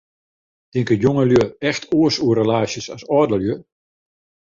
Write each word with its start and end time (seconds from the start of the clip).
Tinke 0.71 0.95
jongelju 1.03 1.43
echt 1.73 1.87
oars 1.99 2.17
oer 2.25 2.37
relaasjes 2.43 2.87
as 2.97 3.03
âldelju? 3.19 3.55